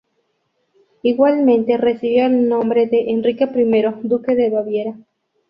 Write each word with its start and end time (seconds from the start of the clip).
Igualmente 1.03 1.77
recibió 1.77 2.25
el 2.25 2.49
nombre 2.49 2.87
de 2.87 3.11
Enrique 3.11 3.47
I 3.55 4.07
duque 4.07 4.33
de 4.33 4.49
Baviera. 4.49 4.95